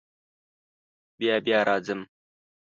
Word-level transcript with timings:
بیا 1.17 1.35
بیا 1.45 1.59
راځم. 1.67 2.01